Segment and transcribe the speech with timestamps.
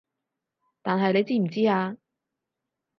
[0.81, 1.95] 但係你知唔知啊